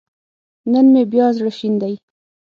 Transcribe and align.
نن 0.71 0.85
مې 0.93 1.03
بيا 1.11 1.27
زړه 1.37 1.51
شين 1.57 1.73
دی 1.81 1.93